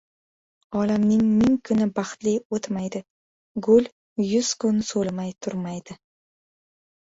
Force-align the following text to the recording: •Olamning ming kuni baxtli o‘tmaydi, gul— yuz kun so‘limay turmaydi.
•Olamning 0.79 1.27
ming 1.41 1.57
kuni 1.67 1.87
baxtli 1.99 2.33
o‘tmaydi, 2.57 3.03
gul— 3.69 3.91
yuz 4.33 4.51
kun 4.65 4.83
so‘limay 4.91 5.37
turmaydi. 5.45 6.01